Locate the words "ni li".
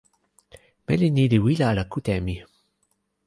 1.15-1.37